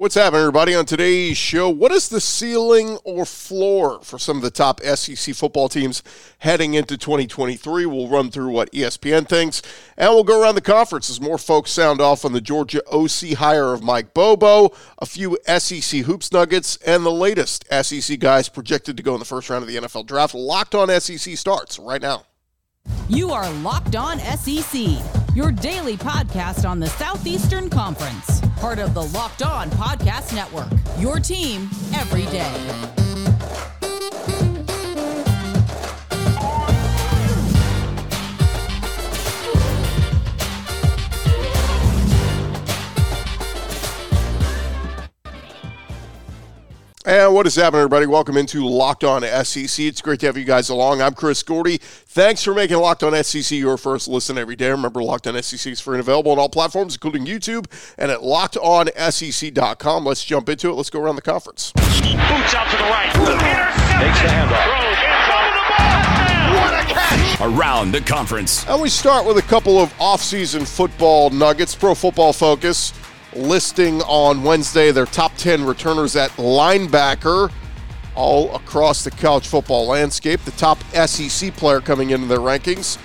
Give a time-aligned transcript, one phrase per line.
[0.00, 0.74] What's happening, everybody?
[0.74, 5.34] On today's show, what is the ceiling or floor for some of the top SEC
[5.34, 6.02] football teams
[6.38, 7.84] heading into 2023?
[7.84, 9.60] We'll run through what ESPN thinks,
[9.98, 13.34] and we'll go around the conference as more folks sound off on the Georgia OC
[13.36, 14.70] hire of Mike Bobo,
[15.00, 19.26] a few SEC hoops nuggets, and the latest SEC guys projected to go in the
[19.26, 20.34] first round of the NFL draft.
[20.34, 22.24] Locked on SEC starts right now.
[23.10, 24.82] You are Locked On SEC,
[25.40, 30.68] your daily podcast on the Southeastern Conference, part of the Locked On Podcast Network.
[30.98, 33.09] Your team every day.
[47.06, 48.04] And what is happening, everybody?
[48.04, 49.86] Welcome into Locked On SEC.
[49.86, 51.00] It's great to have you guys along.
[51.00, 51.78] I'm Chris Gordy.
[51.78, 54.68] Thanks for making Locked On SEC your first listen every day.
[54.68, 57.64] Remember, Locked On SEC is free and available on all platforms, including YouTube
[57.96, 60.04] and at lockedonsec.com.
[60.04, 60.74] Let's jump into it.
[60.74, 61.72] Let's go around the conference.
[61.72, 63.10] Boots out to the right.
[63.14, 64.66] Takes the handoff.
[66.52, 67.40] What a catch!
[67.40, 68.66] Around the conference.
[68.68, 71.74] And we start with a couple of offseason football nuggets.
[71.74, 72.92] Pro Football Focus
[73.34, 77.50] listing on Wednesday their top 10 returners at linebacker
[78.14, 80.40] all across the college football landscape.
[80.44, 82.98] The top SEC player coming into their rankings,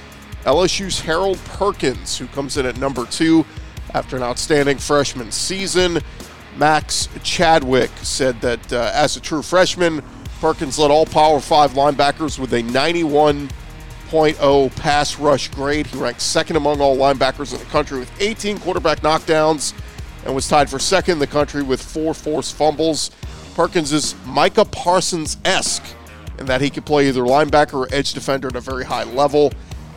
[0.44, 3.46] LSU's Harold Perkins, who comes in at number two
[3.94, 6.00] after an outstanding freshman season.
[6.58, 10.04] Max Chadwick said that uh, as a true freshman,
[10.40, 15.88] Perkins led all Power 5 linebackers with a 91.0 pass rush grade.
[15.88, 19.74] He ranked second among all linebackers in the country with 18 quarterback knockdowns
[20.26, 23.12] and was tied for second in the country with four forced fumbles.
[23.54, 25.86] Perkins is Micah Parsons esque
[26.40, 29.52] in that he can play either linebacker or edge defender at a very high level.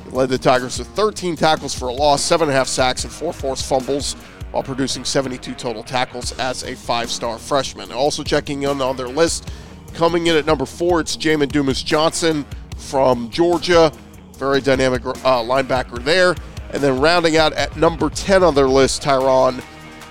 [0.04, 3.04] He led the Tigers to 13 tackles for a loss, seven and a half sacks,
[3.04, 4.14] and four forced fumbles
[4.52, 7.90] while producing 72 total tackles as a five star freshman.
[7.90, 9.50] Also checking in on their list,
[9.94, 13.92] coming in at number four, it's Jamon Dumas Johnson from Georgia.
[14.36, 16.34] Very dynamic uh, linebacker there.
[16.70, 19.62] And then rounding out at number 10 on their list, Tyron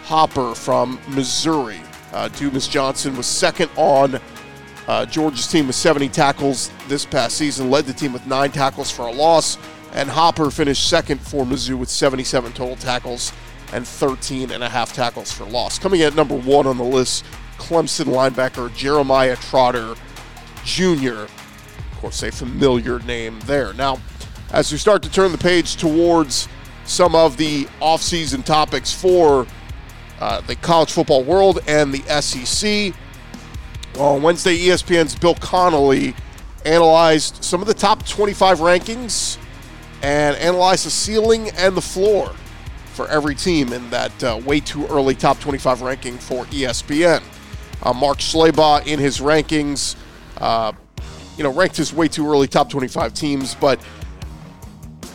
[0.08, 1.82] Hopper from Missouri.
[2.14, 4.22] Uh, Dumas Johnson was second on
[4.88, 8.90] uh, Georgia's team with 70 tackles this past season, led the team with nine tackles
[8.90, 9.58] for a loss,
[9.92, 13.34] and Hopper finished second for Mizzou with 77 total tackles
[13.74, 15.78] and 13 and a half tackles for loss.
[15.78, 17.26] Coming in at number one on the list,
[17.58, 19.96] Clemson linebacker Jeremiah Trotter
[20.64, 21.24] Jr.
[21.26, 23.74] Of course, a familiar name there.
[23.74, 24.00] Now,
[24.54, 26.48] as we start to turn the page towards
[26.86, 29.46] some of the offseason topics for
[30.20, 32.94] uh, the college football world and the SEC.
[34.00, 36.14] On Wednesday, ESPN's Bill Connelly
[36.66, 39.38] analyzed some of the top 25 rankings
[40.02, 42.34] and analyzed the ceiling and the floor
[42.94, 47.22] for every team in that uh, way too early top 25 ranking for ESPN.
[47.84, 49.96] Uh, Mark Schlabach in his rankings,
[50.38, 50.72] uh,
[51.38, 53.80] you know, ranked his way too early top 25 teams, but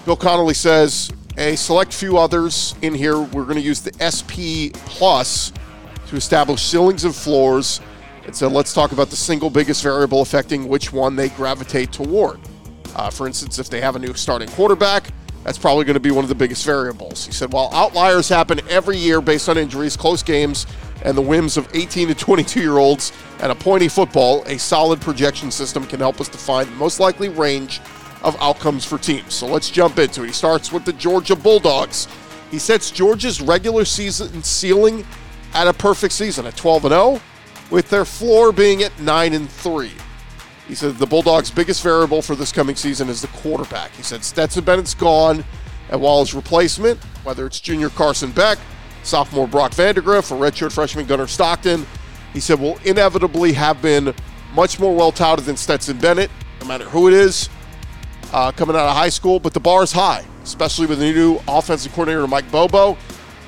[0.05, 3.19] Bill Connelly says a select few others in here.
[3.19, 5.53] We're going to use the SP Plus
[6.09, 7.81] to establish ceilings and floors.
[8.25, 12.39] And so let's talk about the single biggest variable affecting which one they gravitate toward.
[12.95, 15.09] Uh, for instance, if they have a new starting quarterback,
[15.43, 17.27] that's probably going to be one of the biggest variables.
[17.27, 20.67] He said, while outliers happen every year based on injuries, close games,
[21.05, 25.01] and the whims of 18 to 22 year olds and a pointy football, a solid
[25.01, 27.81] projection system can help us define the most likely range
[28.23, 29.35] of outcomes for teams.
[29.35, 30.29] So let's jump into it.
[30.29, 32.09] He starts with the Georgia Bulldogs.
[32.51, 35.07] He sets Georgia's regular season ceiling
[35.55, 37.21] at a perfect season at 12 and 0,
[37.71, 39.91] with their floor being at 9 and 3.
[40.69, 43.91] He said the Bulldogs' biggest variable for this coming season is the quarterback.
[43.93, 45.45] He said Stetson Bennett's gone,
[45.91, 48.59] and while his replacement, whether it's junior Carson Beck,
[49.03, 51.85] sophomore Brock Vandagriff, or redshirt freshman Gunnar Stockton,
[52.33, 54.15] he said will inevitably have been
[54.55, 57.49] much more well touted than Stetson Bennett, no matter who it is
[58.33, 61.39] uh, coming out of high school, but the bar is high, especially with the new
[61.49, 62.97] offensive coordinator Mike Bobo.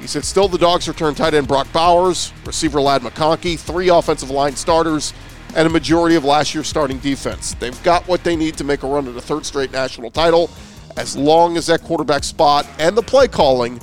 [0.01, 4.31] He said, still the Dogs return tight end Brock Bowers, receiver Ladd McConkey, three offensive
[4.31, 5.15] line starters,
[5.57, 7.55] and a majority of last year's starting defense.
[7.55, 10.51] They've got what they need to make a run at a third straight national title,
[10.97, 13.81] as long as that quarterback spot and the play calling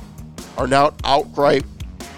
[0.58, 1.64] are not outright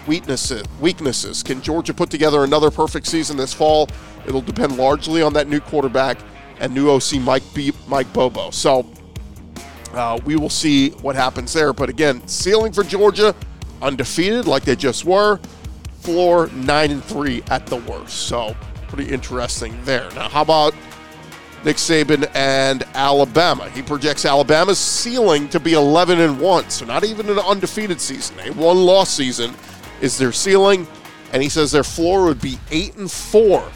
[0.06, 0.64] weaknesses.
[0.80, 1.42] Weaknesses.
[1.42, 3.88] Can Georgia put together another perfect season this fall?
[4.26, 6.18] It'll depend largely on that new quarterback
[6.60, 8.50] and new OC Mike B, Mike Bobo.
[8.50, 8.86] So
[9.92, 11.72] uh, we will see what happens there.
[11.72, 13.34] But again, ceiling for Georgia,
[13.82, 15.38] undefeated like they just were.
[16.00, 18.26] Floor nine and three at the worst.
[18.26, 18.54] So
[18.88, 20.08] pretty interesting there.
[20.10, 20.74] Now, how about
[21.64, 23.68] Nick Saban and Alabama?
[23.70, 26.68] He projects Alabama's ceiling to be 11 and one.
[26.70, 28.38] So not even an undefeated season.
[28.40, 29.54] A one-loss season
[30.00, 30.86] is their ceiling.
[31.32, 33.68] and he says their floor would be eight and four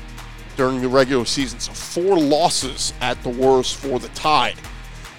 [0.59, 1.61] during the regular season.
[1.61, 4.57] So four losses at the worst for the Tide.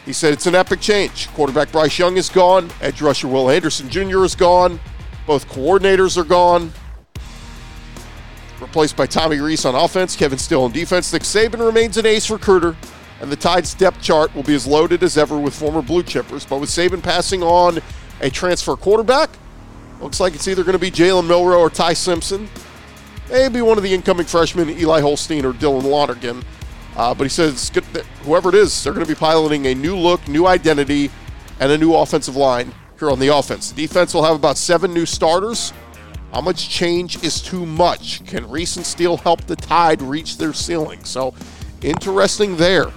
[0.05, 1.29] He said it's an epic change.
[1.29, 2.69] Quarterback Bryce Young is gone.
[2.81, 4.23] Edge rusher Will Anderson Jr.
[4.25, 4.79] is gone.
[5.25, 6.73] Both coordinators are gone.
[8.59, 11.13] Replaced by Tommy Rees on offense, Kevin Steele on defense.
[11.13, 12.75] Nick Saban remains an ace recruiter,
[13.21, 16.47] and the Tide's depth chart will be as loaded as ever with former blue chippers.
[16.47, 17.79] But with Saban passing on
[18.19, 19.29] a transfer quarterback,
[20.01, 22.49] looks like it's either going to be Jalen Milroe or Ty Simpson.
[23.29, 26.43] Maybe one of the incoming freshmen, Eli Holstein or Dylan Lonergan.
[26.95, 27.71] Uh, but he says
[28.23, 31.09] whoever it is, they're going to be piloting a new look, new identity,
[31.59, 33.71] and a new offensive line here on the offense.
[33.71, 35.71] The defense will have about seven new starters.
[36.33, 38.25] How much change is too much?
[38.25, 41.03] Can and Steele help the Tide reach their ceiling?
[41.03, 41.33] So,
[41.81, 42.87] interesting there.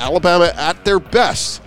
[0.00, 1.62] Alabama at their best.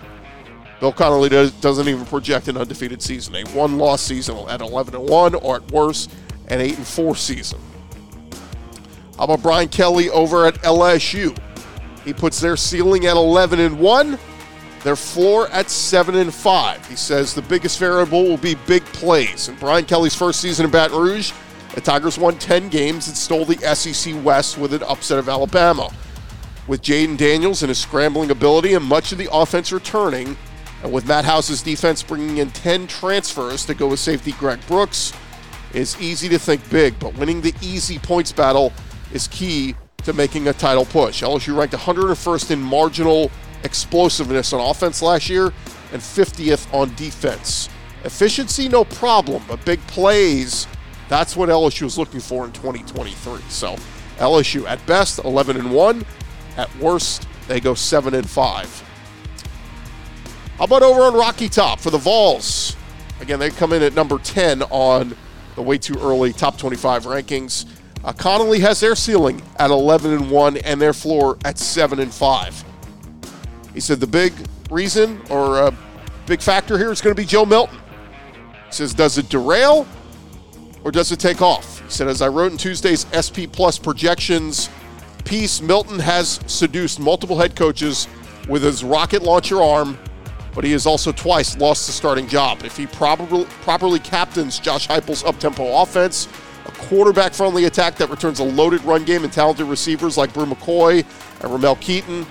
[0.80, 3.36] Bill Connelly does, doesn't even project an undefeated season.
[3.36, 6.12] A one-loss season at 11 and 1, or at worst,
[6.48, 7.58] an 8 and 4 season.
[9.16, 11.36] How about Brian Kelly over at LSU?
[12.04, 14.18] He puts their ceiling at 11 and 1,
[14.82, 16.88] their floor at 7 and 5.
[16.88, 19.48] He says the biggest variable will be big plays.
[19.48, 21.32] In Brian Kelly's first season in Baton Rouge,
[21.74, 25.90] the Tigers won 10 games and stole the SEC West with an upset of Alabama.
[26.66, 30.36] With Jayden Daniels and his scrambling ability and much of the offense returning,
[30.82, 35.12] and with Matt House's defense bringing in 10 transfers to go with safety Greg Brooks,
[35.72, 38.72] it's easy to think big, but winning the easy points battle
[39.14, 41.22] is key to making a title push.
[41.22, 43.30] LSU ranked 101st in marginal
[43.62, 45.46] explosiveness on offense last year
[45.92, 47.70] and 50th on defense.
[48.04, 50.66] Efficiency, no problem, but big plays,
[51.08, 53.40] that's what LSU is looking for in 2023.
[53.48, 53.76] So
[54.18, 56.04] LSU at best 11 and 1,
[56.58, 58.90] at worst they go 7 and 5.
[60.58, 62.76] How about over on Rocky Top for the Vols?
[63.20, 65.16] Again, they come in at number 10 on
[65.54, 67.64] the way too early top 25 rankings.
[68.04, 72.12] Uh, Connelly has their ceiling at 11 and 1 and their floor at 7 and
[72.12, 72.64] 5.
[73.72, 74.34] He said the big
[74.70, 75.74] reason or a
[76.26, 77.78] big factor here is going to be Joe Milton.
[78.66, 79.86] He says, does it derail
[80.84, 81.80] or does it take off?
[81.80, 84.68] He said, as I wrote in Tuesday's SP Plus projections
[85.24, 88.06] piece, Milton has seduced multiple head coaches
[88.50, 89.98] with his rocket launcher arm,
[90.54, 92.64] but he has also twice lost the starting job.
[92.64, 96.28] If he probably properly captains Josh Heupel's up-tempo offense,
[96.74, 101.04] a quarterback-friendly attack that returns a loaded run game and talented receivers like Bru McCoy
[101.42, 102.26] and Ramel Keyton.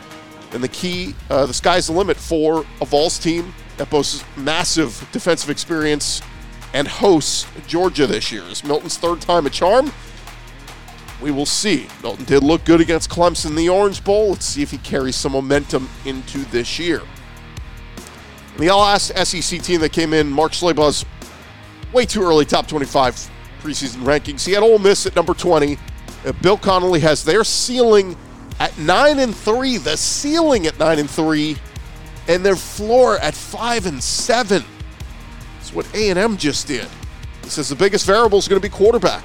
[0.52, 5.08] And the key, uh, the sky's the limit for a Vols team that boasts massive
[5.12, 6.22] defensive experience
[6.74, 8.44] and hosts Georgia this year.
[8.44, 9.92] Is Milton's third time a charm?
[11.22, 11.88] We will see.
[12.02, 14.32] Milton did look good against Clemson in the Orange Bowl.
[14.32, 17.02] Let's see if he carries some momentum into this year.
[18.58, 21.06] The last SEC team that came in, Mark Schlabach's
[21.92, 23.32] way too early top 25
[23.64, 24.46] preseason rankings.
[24.46, 25.78] He had Ole Miss at number 20.
[26.26, 28.18] Uh, Bill Connelly has their ceiling
[28.60, 31.58] at 9 and 3, the ceiling at 9 and 3,
[32.28, 34.64] and their floor at 5 and 7.
[35.56, 36.88] That's what A&M just did.
[37.44, 39.24] He says the biggest variable is going to be quarterback.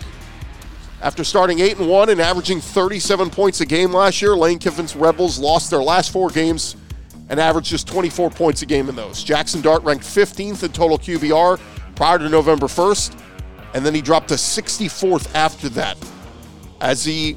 [1.01, 4.97] After starting 8 and 1 and averaging 37 points a game last year, Lane Kiffin's
[4.97, 6.77] Rebels lost their last 4 games
[7.29, 9.25] and averaged just 24 points a game in those.
[9.25, 11.61] Jaxson Dart ranked 15th in total QBR
[11.95, 13.21] prior to November 1st
[13.75, 15.97] and then he dropped to 64th after that.
[16.81, 17.37] As he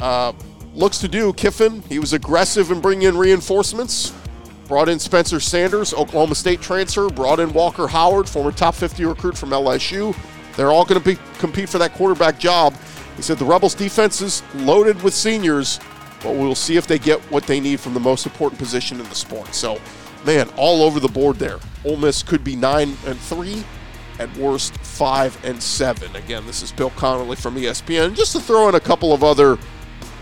[0.00, 0.32] uh,
[0.74, 4.12] looks to do, Kiffin, he was aggressive in bringing in reinforcements.
[4.68, 7.08] Brought in Spencer Sanders, Oklahoma State transfer.
[7.08, 10.16] Brought in Walker Howard, former top 50 recruit from LSU.
[10.56, 12.74] They're all going to compete for that quarterback job.
[13.16, 15.78] He said the Rebels' defense is loaded with seniors,
[16.22, 19.08] but we'll see if they get what they need from the most important position in
[19.08, 19.54] the sport.
[19.54, 19.78] So,
[20.24, 21.58] man, all over the board there.
[21.84, 23.64] Ole Miss could be nine and three,
[24.18, 26.14] at worst five and seven.
[26.16, 28.14] Again, this is Bill Connelly from ESPN.
[28.14, 29.58] Just to throw in a couple of other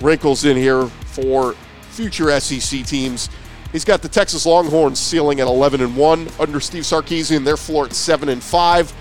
[0.00, 1.54] wrinkles in here for
[1.90, 3.28] future SEC teams.
[3.72, 7.44] He's got the Texas Longhorns ceiling at 11 and 1 under Steve Sarkisian.
[7.44, 8.92] Their floor at 7 and 5,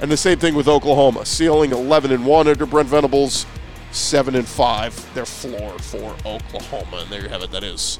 [0.00, 3.46] and the same thing with Oklahoma, ceiling 11 and 1 under Brent Venables,
[3.92, 5.14] 7 and 5.
[5.14, 7.50] Their floor for Oklahoma, and there you have it.
[7.52, 7.98] That is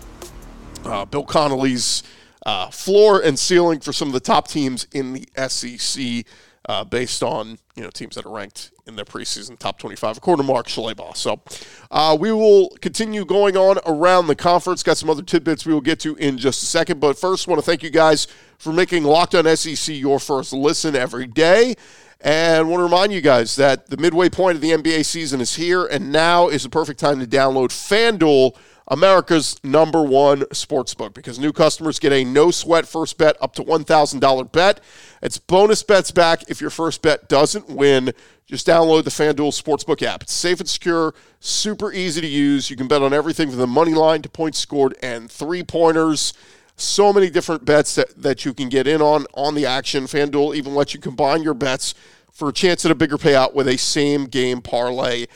[0.84, 2.02] uh, Bill Connelly's
[2.46, 6.24] uh, floor and ceiling for some of the top teams in the SEC
[6.68, 10.44] uh, based on you know teams that are ranked in their preseason top 25 according
[10.44, 11.16] to Mark Schlabach.
[11.16, 11.40] So
[11.90, 14.82] uh, we will continue going on around the conference.
[14.82, 17.58] Got some other tidbits we will get to in just a second, but first want
[17.58, 18.26] to thank you guys
[18.58, 21.74] for making Locked On SEC your first listen every day.
[22.20, 25.54] And want to remind you guys that the midway point of the NBA season is
[25.54, 28.56] here, and now is the perfect time to download FanDuel,
[28.88, 33.62] America's number one sportsbook, because new customers get a no sweat first bet up to
[33.62, 34.80] $1,000 bet.
[35.22, 38.12] It's bonus bets back if your first bet doesn't win.
[38.46, 40.22] Just download the FanDuel Sportsbook app.
[40.22, 42.70] It's safe and secure, super easy to use.
[42.70, 46.32] You can bet on everything from the money line to points scored and three pointers.
[46.76, 50.04] So many different bets that, that you can get in on on the action.
[50.04, 51.92] FanDuel even lets you combine your bets
[52.32, 55.26] for a chance at a bigger payout with a same game parlay.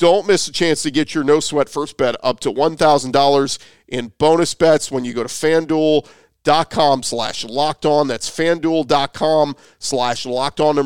[0.00, 4.12] Don't miss a chance to get your no sweat first bet up to $1,000 in
[4.16, 8.08] bonus bets when you go to fanduel.com slash locked on.
[8.08, 10.76] That's fanduel.com slash locked on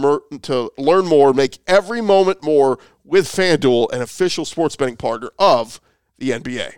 [0.43, 1.33] to learn more.
[1.33, 5.81] Make every moment more with FanDuel, an official sports betting partner of
[6.19, 6.75] the NBA.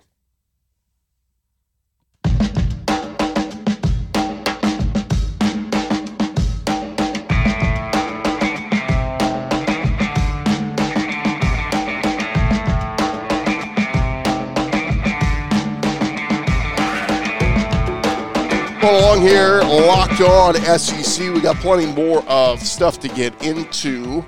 [18.95, 21.33] Along here, locked on SEC.
[21.33, 24.25] We got plenty more of stuff to get into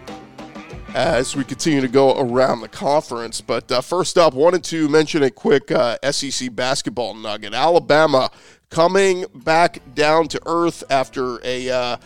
[0.95, 3.41] as we continue to go around the conference.
[3.41, 7.55] But uh, first up, wanted to mention a quick uh, SEC basketball nugget.
[7.55, 8.31] Alabama
[8.71, 11.97] coming back down to earth after a uh,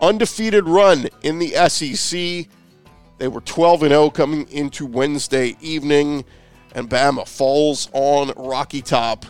[0.00, 2.48] undefeated run in the SEC.
[3.18, 6.24] They were 12 and 0 coming into Wednesday evening,
[6.74, 9.24] and Bama falls on Rocky Top,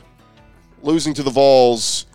[0.83, 2.07] losing to the Vols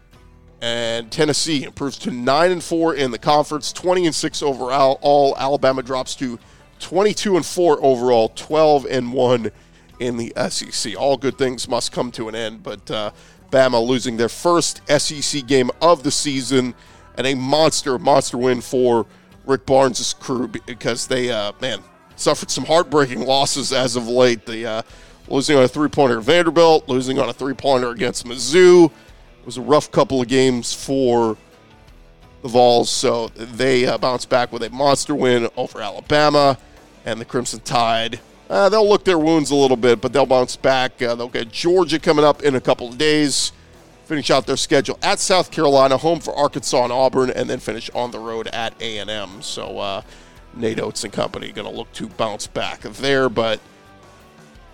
[0.62, 4.98] and Tennessee improves to 9 and 4 in the conference, 20 and 6 overall.
[5.02, 6.40] All Alabama drops to
[6.80, 9.52] 22 and 4 overall, 12 and 1
[10.00, 10.96] in the SEC.
[10.98, 13.12] All good things must come to an end, but uh,
[13.52, 16.74] Bama losing their first SEC game of the season
[17.18, 19.06] and a monster, monster win for
[19.46, 21.80] Rick Barnes' crew because they, uh, man,
[22.16, 24.46] suffered some heartbreaking losses as of late.
[24.46, 24.82] The uh,
[25.28, 28.92] losing on a three pointer at Vanderbilt, losing on a three pointer against Mizzou
[29.48, 31.38] was a rough couple of games for
[32.42, 36.58] the Vols, so they uh, bounced back with a monster win over Alabama
[37.06, 38.20] and the Crimson Tide.
[38.50, 41.02] Uh, they'll look their wounds a little bit, but they'll bounce back.
[41.02, 43.54] Uh, they'll get Georgia coming up in a couple of days.
[44.04, 47.90] Finish out their schedule at South Carolina, home for Arkansas and Auburn, and then finish
[47.92, 49.42] on the road at A and M.
[49.42, 50.02] So uh,
[50.56, 53.30] Nate Oats and company going to look to bounce back there.
[53.30, 53.62] But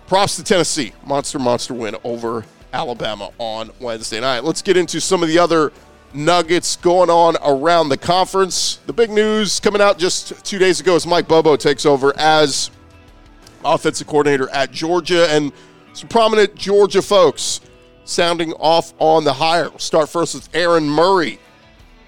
[0.08, 4.42] props to Tennessee, monster monster win over Alabama on Wednesday night.
[4.42, 5.72] Let's get into some of the other
[6.12, 8.80] nuggets going on around the conference.
[8.86, 12.72] The big news coming out just two days ago is Mike Bobo takes over as
[13.64, 15.52] offensive coordinator at Georgia, and
[15.92, 17.60] some prominent Georgia folks
[18.04, 19.70] sounding off on the hire.
[19.70, 21.38] We'll start first with Aaron Murray,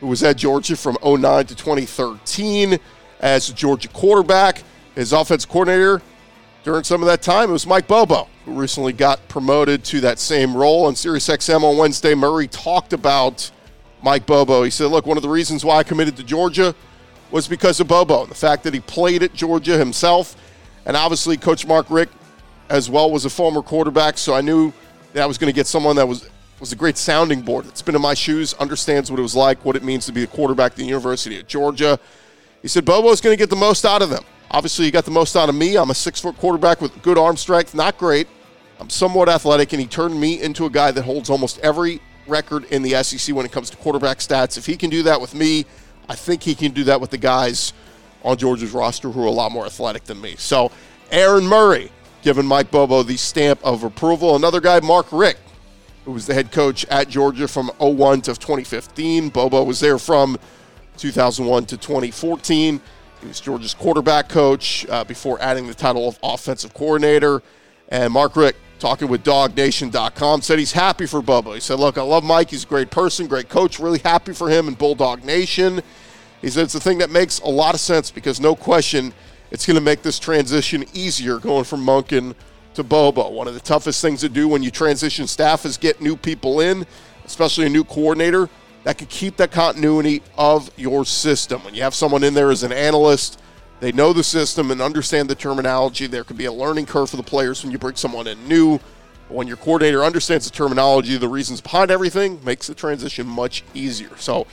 [0.00, 2.78] who was at Georgia from 09 to 2013
[3.20, 4.64] as Georgia quarterback.
[4.96, 6.02] His offensive coordinator
[6.66, 10.18] during some of that time, it was Mike Bobo, who recently got promoted to that
[10.18, 10.86] same role.
[10.86, 13.48] On Sirius XM on Wednesday, Murray talked about
[14.02, 14.64] Mike Bobo.
[14.64, 16.74] He said, Look, one of the reasons why I committed to Georgia
[17.30, 20.34] was because of Bobo, the fact that he played at Georgia himself.
[20.86, 22.12] And obviously, Coach Mark Richt
[22.68, 24.72] as well was a former quarterback, so I knew
[25.12, 27.66] that I was going to get someone that was was a great sounding board.
[27.66, 30.24] That's been in my shoes, understands what it was like, what it means to be
[30.24, 31.96] a quarterback at the University of Georgia.
[32.60, 34.24] He said Bobo's going to get the most out of them.
[34.50, 35.76] Obviously, you got the most out of me.
[35.76, 38.28] I'm a six foot quarterback with good arm strength, not great.
[38.78, 42.64] I'm somewhat athletic, and he turned me into a guy that holds almost every record
[42.64, 44.58] in the SEC when it comes to quarterback stats.
[44.58, 45.64] If he can do that with me,
[46.08, 47.72] I think he can do that with the guys
[48.22, 50.36] on Georgia's roster who are a lot more athletic than me.
[50.36, 50.70] So,
[51.10, 51.90] Aaron Murray
[52.22, 54.36] giving Mike Bobo the stamp of approval.
[54.36, 55.40] Another guy, Mark Richt,
[56.04, 59.28] who was the head coach at Georgia from 01 to 2015.
[59.28, 60.38] Bobo was there from
[60.96, 62.80] 2001 to 2014.
[63.26, 67.42] Was Georgia's quarterback coach uh, before adding the title of offensive coordinator.
[67.88, 71.54] And Mark Richt, talking with DawgNation.com, said he's happy for Bubba.
[71.54, 72.50] He said, Look, I love Mike.
[72.50, 73.80] He's a great person, great coach.
[73.80, 75.82] Really happy for him and Bulldog Nation.
[76.40, 79.12] He said it's the thing that makes a lot of sense because no question
[79.50, 82.34] it's going to make this transition easier going from Monken
[82.74, 83.30] to Bobo.
[83.30, 86.60] One of the toughest things to do when you transition staff is get new people
[86.60, 86.86] in,
[87.24, 88.48] especially a new coordinator
[88.86, 91.60] that could keep that continuity of your system.
[91.64, 93.40] When you have someone in there as an analyst,
[93.80, 96.06] they know the system and understand the terminology.
[96.06, 98.78] There could be a learning curve for the players when you bring someone in new.
[99.28, 104.16] When your coordinator understands the terminology, the reasons behind everything, makes the transition much easier.
[104.18, 104.46] So,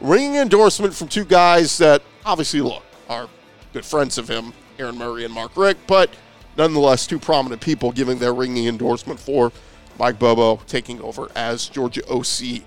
[0.00, 3.28] ringing endorsement from two guys that obviously look are
[3.72, 6.10] good friends of him, Aaron Murray and Mark Richt, but
[6.56, 9.50] nonetheless, two prominent people giving their ringing endorsement for
[9.98, 12.62] Mike Bobo taking over as Georgia OC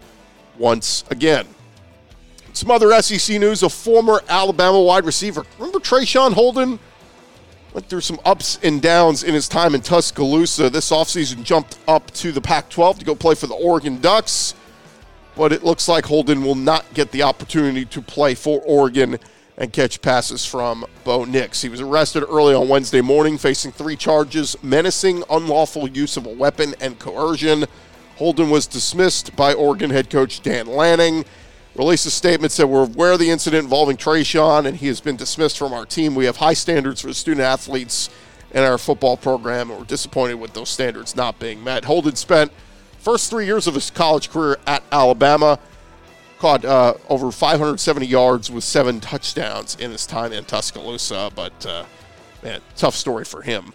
[0.58, 1.48] once again.
[2.54, 5.46] Some other SEC news: a former Alabama wide receiver.
[5.58, 6.80] Remember Traeshon Holden?
[7.74, 10.70] Went through some ups and downs in his time in Tuscaloosa.
[10.70, 14.54] This offseason jumped up to the Pac 12 to go play for the Oregon Ducks.
[15.36, 19.18] But it looks like Holden will not get the opportunity to play for Oregon
[19.58, 21.62] and catch passes from Bo Nix.
[21.62, 26.34] He was arrested early on Wednesday morning, facing three charges menacing, unlawful use of a
[26.34, 27.66] weapon, and coercion.
[28.24, 31.26] Holden was dismissed by Oregon head coach Dan Lanning
[31.76, 35.18] released a statement said we're aware of the incident involving Traeshon and he has been
[35.18, 36.16] dismissed from our team.
[36.16, 38.10] We have high standards for student athletes
[38.52, 41.84] in our football program and we're disappointed with those standards not being met.
[41.84, 42.54] Holden spent
[42.98, 45.60] first three years of his college career at Alabama,
[46.40, 51.84] caught uh, over 570 yards with seven touchdowns in his time in Tuscaloosa, but uh,
[52.42, 53.74] man, tough story for him.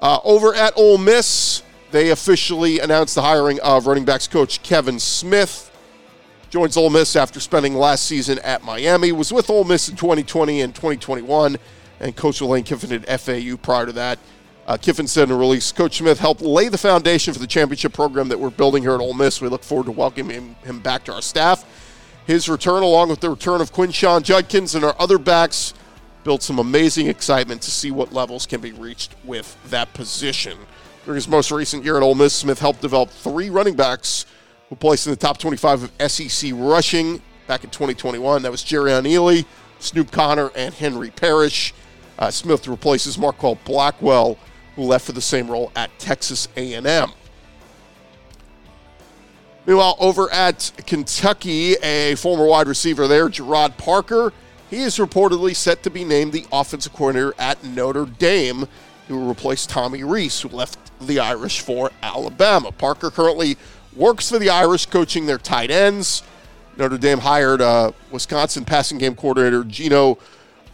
[0.00, 4.98] Uh, over at Ole Miss, they officially announced the hiring of running backs coach Kevin
[4.98, 5.70] Smith
[6.50, 10.60] joins Ole Miss after spending last season at Miami, was with Ole Miss in 2020
[10.60, 11.56] and 2021,
[12.00, 14.18] and Coach Lane Kiffin at FAU prior to that.
[14.66, 17.92] Uh, Kiffin said in a release, Coach Smith helped lay the foundation for the championship
[17.92, 19.40] program that we're building here at Ole Miss.
[19.40, 21.64] We look forward to welcoming him back to our staff.
[22.26, 25.74] His return, along with the return of Quinshon Judkins and our other backs,
[26.24, 30.58] built some amazing excitement to see what levels can be reached with that position.
[31.04, 34.26] During his most recent year at Ole Miss, Smith helped develop three running backs–
[34.70, 38.42] who placed in the top 25 of SEC rushing back in 2021.
[38.42, 39.44] That was Jerry Ealy,
[39.80, 41.74] Snoop Conner, and Henry Parrish.
[42.18, 44.38] Uh, Smith replaces Marquel Blackwell,
[44.76, 47.10] who left for the same role at Texas A&M.
[49.66, 54.32] Meanwhile, over at Kentucky, a former wide receiver there, Gerad Parker,
[54.70, 58.68] he is reportedly set to be named the offensive coordinator at Notre Dame.
[59.10, 62.70] He will replace Tommy Rees, who left the Irish for Alabama.
[62.70, 63.56] Parker currently
[63.96, 66.22] works for the Irish, coaching their tight ends.
[66.76, 70.16] Notre Dame hired uh, Wisconsin passing game coordinator Gino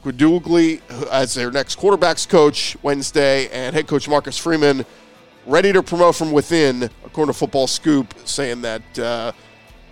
[0.04, 4.84] Guidugli as their next quarterbacks coach Wednesday, and head coach Marcus Freeman
[5.46, 9.32] ready to promote from within, according to Football Scoop, saying that uh,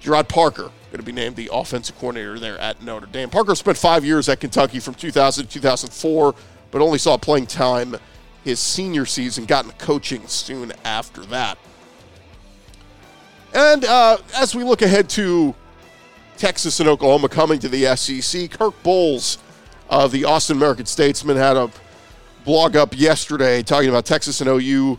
[0.03, 3.31] Gerad Parker going to be named the offensive coordinator there at Notre Dame.
[3.31, 6.35] Parker spent five years at Kentucky from 2000 to 2004,
[6.71, 7.97] but only saw playing time
[8.45, 11.59] his senior season, got into coaching soon after that.
[13.55, 15.55] And uh, as we look ahead to
[16.37, 19.39] Texas and Oklahoma coming to the SEC, Kirk Bohls
[19.89, 21.71] of the Austin American Statesman had a
[22.45, 24.99] blog up yesterday talking about Texas and OU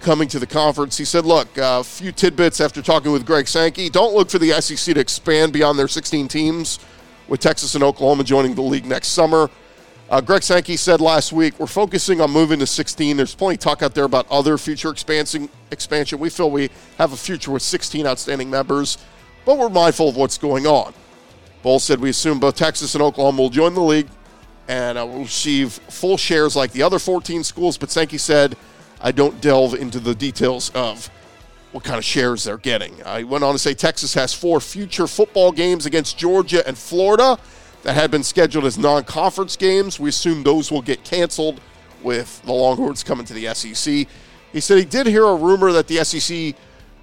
[0.00, 0.96] coming to the conference.
[0.96, 3.88] He said, Look, a uh, few tidbits after talking with Greg Sankey.
[3.88, 6.78] Don't look for the SEC to expand beyond their 16 teams,
[7.28, 9.50] with Texas and Oklahoma joining the league next summer.
[10.10, 13.16] Uh, Greg Sankey said last week, we're focusing on moving to 16.
[13.16, 15.48] There's plenty of talk out there about other future expansion.
[15.70, 16.18] expansion.
[16.18, 18.98] We feel we have a future with 16 outstanding members,
[19.46, 20.92] but we're mindful of what's going on.
[21.64, 24.08] Bohls said we assume both Texas and Oklahoma will join the league
[24.68, 28.56] and uh, will receive full shares like the other 14 schools, but Sankey said,
[29.00, 31.08] I don't delve into the details of
[31.72, 33.02] what kind of shares they're getting.
[33.04, 37.38] I went on to say Texas has four future football games against Georgia and Florida
[37.82, 39.98] that had been scheduled as non conference games.
[39.98, 41.60] We assume those will get canceled
[42.02, 44.06] with the Longhorns coming to the SEC.
[44.52, 46.54] He said he did hear a rumor that the SEC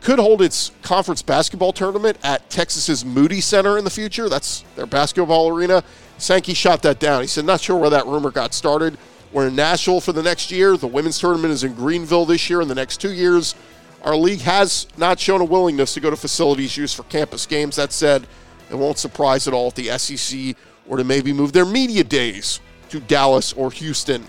[0.01, 4.29] could hold its conference basketball tournament at Texas's Moody Center in the future.
[4.29, 5.83] That's their basketball arena.
[6.17, 7.21] Sankey shot that down.
[7.21, 8.97] He said, not sure where that rumor got started.
[9.31, 10.77] We're in Nashville for the next year.
[10.77, 13.55] The women's tournament is in Greenville this year and the next two years.
[14.03, 17.75] Our league has not shown a willingness to go to facilities used for campus games.
[17.75, 18.25] That said,
[18.69, 20.55] it won't surprise at all if the SEC
[20.89, 24.25] or to maybe move their media days to Dallas or Houston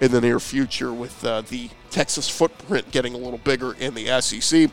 [0.00, 4.20] in the near future with uh, the Texas footprint getting a little bigger in the
[4.20, 4.70] SEC.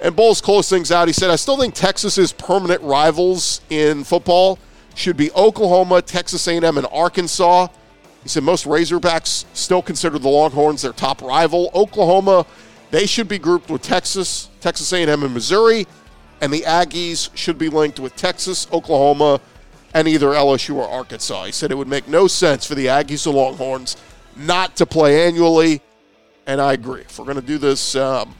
[0.00, 1.08] And Bohls closed things out.
[1.08, 4.58] He said, I still think Texas's permanent rivals in football
[4.94, 7.68] should be Oklahoma, Texas A&M, and Arkansas.
[8.22, 11.70] He said most Razorbacks still consider the Longhorns their top rival.
[11.74, 12.44] Oklahoma,
[12.90, 15.86] they should be grouped with Texas, Texas A&M, and Missouri,
[16.40, 19.40] and the Aggies should be linked with Texas, Oklahoma,
[19.96, 21.44] and either LSU or Arkansas.
[21.44, 23.96] He said it would make no sense for the Aggies or Longhorns
[24.36, 25.80] not to play annually,
[26.46, 27.00] and I agree.
[27.00, 28.34] If we're going to do this, um,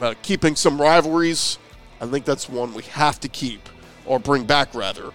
[0.00, 1.60] uh, keeping some rivalries,
[2.00, 3.68] I think that's one we have to keep,
[4.04, 5.12] or bring back rather,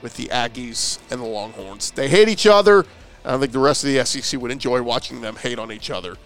[0.00, 1.90] with the Aggies and the Longhorns.
[1.90, 2.86] They hate each other,
[3.26, 6.16] I think the rest of the SEC would enjoy watching them hate on each other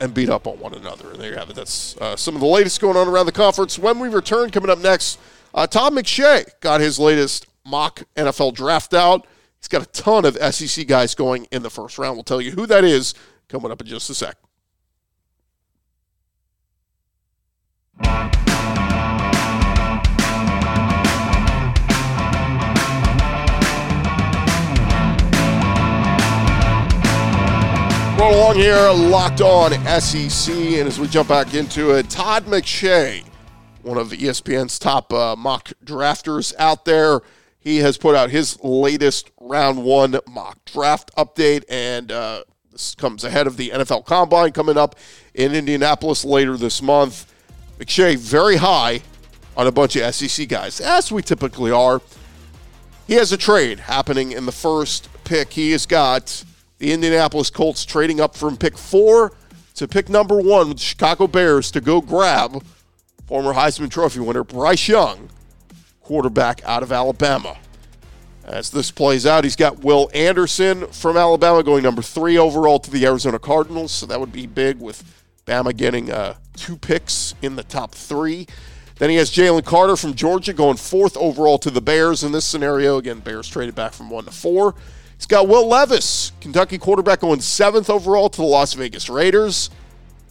[0.00, 1.10] and beat up on one another.
[1.10, 1.56] And there you have it.
[1.56, 3.76] That's uh, some of the latest going on around the conference.
[3.76, 5.18] When we return, coming up next,
[5.52, 9.26] uh, Todd McShay got his latest mock NFL draft out.
[9.60, 12.16] He's got a ton of SEC guys going in the first round.
[12.16, 13.14] We'll tell you who that is
[13.48, 14.36] coming up in just a sec.
[28.18, 33.24] Roll along here, locked on SEC, and as we jump back into it, Todd McShay,
[33.82, 37.22] one of ESPN's top uh, mock drafters out there
[37.58, 41.64] he has put out his latest round one mock draft update.
[41.68, 44.96] And uh, this comes ahead of the NFL Combine coming up
[45.34, 47.32] in Indianapolis later this month.
[47.78, 49.02] McShay very high
[49.56, 52.00] on a bunch of SEC guys, as we typically are.
[53.06, 55.52] He has a trade happening in the first pick.
[55.52, 56.44] He has got
[56.78, 59.32] the Indianapolis Colts trading up from pick four
[59.74, 62.62] to pick number one with the Chicago Bears to go grab
[63.26, 65.28] former Heisman Trophy winner Bryce Young,
[66.08, 67.58] quarterback out of Alabama.
[68.42, 72.90] As this plays out, he's got Will Anderson from Alabama going number three overall to
[72.90, 73.92] the Arizona Cardinals.
[73.92, 75.04] So that would be big with
[75.44, 78.46] Bama getting uh, two picks in the top three.
[78.96, 82.46] Then he has Jalen Carter from Georgia going fourth overall to the Bears in this
[82.46, 82.96] scenario.
[82.96, 84.74] Again, Bears traded back from one to four.
[85.18, 89.68] He's got Will Levis, Kentucky quarterback, going seventh overall to the Las Vegas Raiders.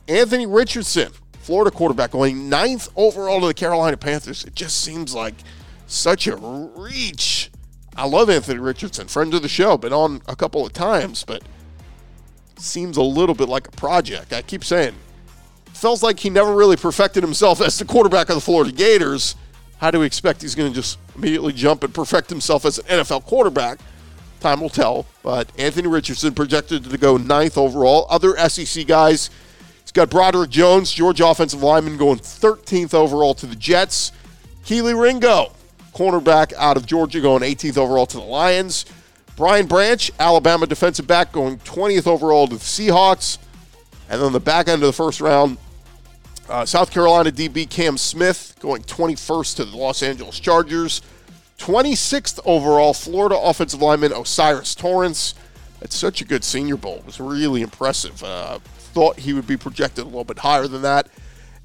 [0.07, 1.11] Anthony Richardson,
[1.41, 4.43] Florida quarterback, going ninth overall to the Carolina Panthers.
[4.43, 5.35] It just seems like
[5.87, 7.49] such a reach.
[7.95, 11.41] I love Anthony Richardson, friend of the show, been on a couple of times, but
[12.57, 14.33] seems a little bit like a project.
[14.33, 14.93] I keep saying
[15.77, 19.35] feels like he never really perfected himself as the quarterback of the Florida Gators.
[19.77, 22.85] How do we expect he's going to just immediately jump and perfect himself as an
[22.85, 23.79] NFL quarterback?
[24.39, 25.05] Time will tell.
[25.21, 28.07] But Anthony Richardson projected to go ninth overall.
[28.09, 29.29] Other SEC guys,
[29.81, 34.11] he's got Broderick Jones, Georgia offensive lineman, going 13th overall to the Jets.
[34.65, 35.51] Kelee Ringo,
[35.97, 38.85] cornerback out of Georgia, going 18th overall to the Lions.
[39.35, 43.39] Brian Branch, Alabama defensive back, going 20th overall to the Seahawks.
[44.09, 45.57] And then the back end of the first round,
[46.49, 51.01] uh, South Carolina DB Cam Smith going 21st to the Los Angeles Chargers.
[51.57, 55.33] 26th overall, Florida offensive lineman O'Cyrus Torrence.
[55.79, 56.97] That's such a good senior bowl.
[56.97, 58.23] It was really impressive.
[58.23, 61.07] Uh, thought he would be projected a little bit higher than that.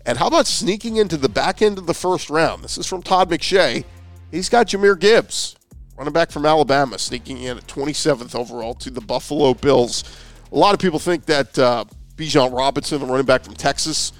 [0.04, 2.64] And how about sneaking into the back end of the first round?
[2.64, 3.84] This is from Todd McShay.
[4.32, 5.56] He's got Jahmyr Gibbs,
[5.94, 10.04] running back from Alabama, sneaking in at 27th overall to the Buffalo Bills.
[10.50, 11.84] A lot of people think that uh,
[12.16, 14.14] Bijan Robinson, the running back from Texas,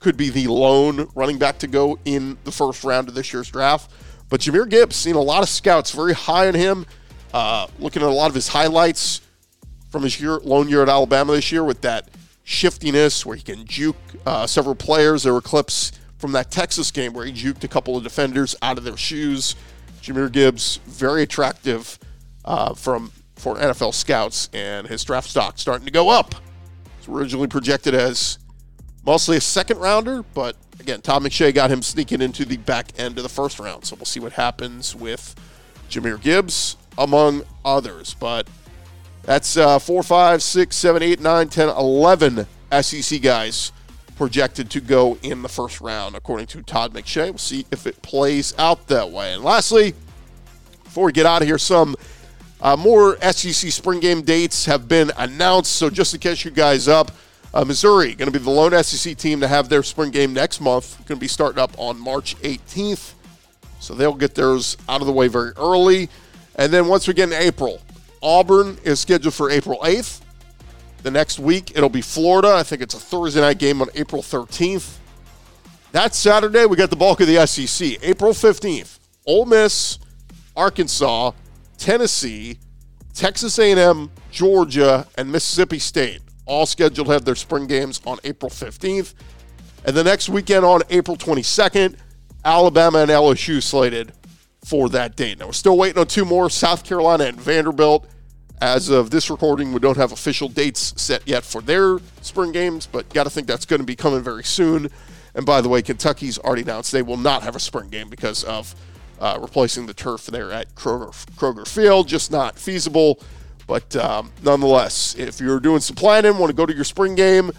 [0.00, 3.50] could be the lone running back to go in the first round of this year's
[3.50, 3.90] draft.
[4.28, 6.84] But Jahmyr Gibbs, seen a lot of scouts very high on him.
[7.32, 9.22] Uh, looking at a lot of his highlights
[9.88, 12.10] from his year, lone year at Alabama this year with that
[12.42, 13.96] shiftiness where he can juke
[14.26, 15.22] uh, several players.
[15.22, 15.92] There were clips
[16.24, 19.54] from that Texas game where he juked a couple of defenders out of their shoes.
[20.00, 21.98] Jahmyr Gibbs, very attractive
[22.46, 26.34] uh, from for NFL scouts, and his draft stock starting to go up.
[26.96, 28.38] It's originally projected as
[29.04, 33.18] mostly a second rounder, but again, Tom McShay got him sneaking into the back end
[33.18, 33.84] of the first round.
[33.84, 35.34] So we'll see what happens with
[35.90, 38.14] Jahmyr Gibbs, among others.
[38.14, 38.48] But
[39.24, 42.46] that's uh, 4, 5, 6, 7, 8, 9, 10, 11
[42.80, 43.72] SEC guys
[44.16, 47.30] projected to go in the first round, according to Todd McShay.
[47.30, 49.34] We'll see if it plays out that way.
[49.34, 49.94] And lastly,
[50.84, 51.96] before we get out of here, some
[52.60, 55.72] uh, more SEC spring game dates have been announced.
[55.72, 57.10] So just to catch you guys up,
[57.52, 60.60] uh, Missouri going to be the lone SEC team to have their spring game next
[60.60, 60.96] month.
[61.06, 63.14] Going to be starting up on March 18th.
[63.80, 66.08] So they'll get theirs out of the way very early.
[66.56, 67.80] And then once we get in April,
[68.22, 70.20] Auburn is scheduled for April 8th.
[71.04, 72.54] The next week, it'll be Florida.
[72.54, 74.96] I think it's a Thursday night game on April 13th.
[75.92, 78.02] That Saturday, we got the bulk of the SEC.
[78.02, 79.98] April 15th, Ole Miss,
[80.56, 81.32] Arkansas,
[81.76, 82.58] Tennessee,
[83.12, 88.48] Texas A&M, Georgia, and Mississippi State all scheduled to have their spring games on April
[88.48, 89.12] 15th.
[89.84, 91.96] And the next weekend on April 22nd,
[92.46, 94.12] Alabama and LSU slated
[94.64, 95.38] for that date.
[95.38, 98.08] Now, we're still waiting on two more South Carolina and Vanderbilt.
[98.64, 102.86] As of this recording, we don't have official dates set yet for their spring games,
[102.86, 104.88] but got to think that's going to be coming very soon.
[105.34, 108.42] And by the way, Kentucky's already announced they will not have a spring game because
[108.44, 108.74] of
[109.20, 112.08] uh, replacing the turf there at Kroger, Kroger Field.
[112.08, 113.20] Just not feasible.
[113.66, 117.52] But um, nonetheless, if you're doing some planning, want to go to your spring game,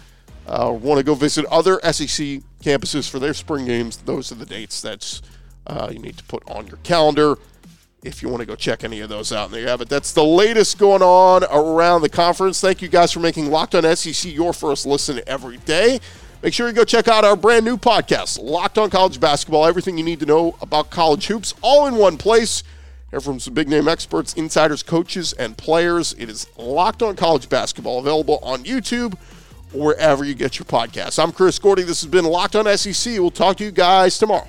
[0.48, 4.44] uh, want to go visit other SEC campuses for their spring games, those are the
[4.44, 5.20] dates that
[5.68, 7.36] uh, you need to put on your calendar
[8.06, 9.46] if you want to go check any of those out.
[9.46, 9.88] And there you have it.
[9.88, 12.60] That's the latest going on around the conference.
[12.60, 15.98] Thank you guys for making Locked On SEC your first listen every day.
[16.42, 19.66] Make sure you go check out our brand new podcast, Locked On College Basketball.
[19.66, 22.62] Everything you need to know about college hoops, all in one place.
[23.10, 26.14] Hear from some big name experts, insiders, coaches, and players.
[26.18, 29.14] It is Locked On College Basketball, available on YouTube
[29.74, 31.20] or wherever you get your podcasts.
[31.20, 31.82] I'm Chris Gordy.
[31.82, 33.14] This has been Locked On SEC.
[33.14, 34.46] We'll talk to you guys tomorrow.